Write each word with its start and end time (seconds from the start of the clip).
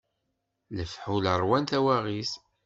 Lefḥul 0.77 1.25
ṛwan 1.41 1.65
tawaɣit. 1.69 2.31